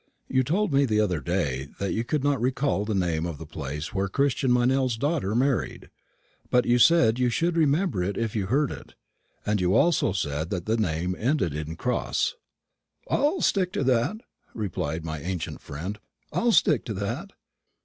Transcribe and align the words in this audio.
"You 0.27 0.41
told 0.41 0.73
me 0.73 0.85
the 0.85 0.99
other 0.99 1.19
day 1.21 1.67
that 1.77 1.93
you 1.93 2.03
could 2.03 2.23
not 2.23 2.41
recall 2.41 2.85
the 2.85 2.95
name 2.95 3.23
of 3.27 3.37
the 3.37 3.45
place 3.45 3.93
where 3.93 4.07
Christian 4.07 4.49
Meynell's 4.51 4.97
daughter 4.97 5.35
married, 5.35 5.91
but 6.49 6.65
you 6.65 6.79
said 6.79 7.19
you 7.19 7.29
should 7.29 7.55
remember 7.55 8.01
it 8.01 8.17
if 8.17 8.35
you 8.35 8.47
heard 8.47 8.71
it, 8.71 8.95
and 9.45 9.61
you 9.61 9.75
also 9.75 10.11
said 10.11 10.49
that 10.49 10.65
the 10.65 10.75
name 10.77 11.15
ended 11.19 11.53
in 11.53 11.75
Cross." 11.75 12.33
"I'll 13.11 13.41
stick 13.41 13.71
to 13.73 13.83
that," 13.83 14.17
replied 14.55 15.05
my 15.05 15.19
ancient 15.19 15.61
friend. 15.61 15.99
"I'll 16.33 16.51
stick 16.51 16.83
to 16.85 16.95
that." 16.95 17.33